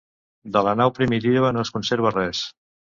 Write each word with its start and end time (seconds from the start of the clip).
De 0.55 0.63
la 0.69 0.73
nau 0.81 0.93
primitiva 1.01 1.55
no 1.59 1.65
es 1.69 1.75
conserva 1.79 2.17
res. 2.19 2.47